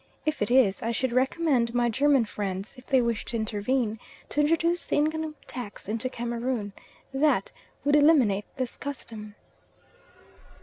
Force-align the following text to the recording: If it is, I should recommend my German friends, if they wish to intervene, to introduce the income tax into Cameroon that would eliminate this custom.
If 0.25 0.41
it 0.41 0.49
is, 0.49 0.81
I 0.81 0.91
should 0.91 1.11
recommend 1.13 1.75
my 1.75 1.87
German 1.87 2.25
friends, 2.25 2.73
if 2.75 2.87
they 2.87 3.03
wish 3.03 3.23
to 3.25 3.35
intervene, 3.35 3.99
to 4.29 4.41
introduce 4.41 4.83
the 4.87 4.95
income 4.95 5.35
tax 5.45 5.87
into 5.87 6.09
Cameroon 6.09 6.73
that 7.13 7.51
would 7.85 7.95
eliminate 7.95 8.45
this 8.55 8.77
custom. 8.77 9.35